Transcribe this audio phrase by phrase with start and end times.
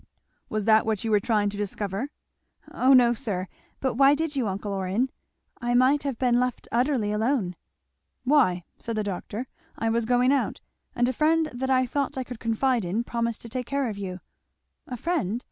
[0.49, 2.09] "Was that what you were trying to discover?"
[2.71, 3.47] "Oh no, sir!
[3.79, 5.11] But why did you, uncle Orrin?
[5.61, 7.55] I might have been left utterly alone."
[8.23, 9.45] "Why," said the doctor,
[9.77, 10.59] "I was going out,
[10.95, 13.97] and a friend that I thought I could confide in promised to take care of
[13.99, 14.21] you."
[14.87, 15.39] "A friend!